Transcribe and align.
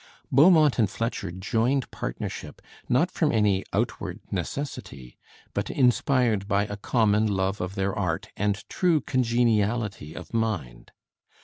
Beaumont 0.31 0.79
and 0.79 0.89
Fletcher 0.89 1.29
joined 1.29 1.91
partnership, 1.91 2.59
not 2.89 3.11
from 3.11 3.31
any 3.31 3.63
outward 3.71 4.19
necessity, 4.31 5.15
but 5.53 5.69
inspired 5.69 6.47
by 6.47 6.63
a 6.65 6.75
common 6.75 7.27
love 7.27 7.61
of 7.61 7.75
their 7.75 7.93
art 7.93 8.29
and 8.35 8.67
true 8.67 8.99
congeniality 9.01 10.15
of 10.15 10.33
mind. 10.33 10.91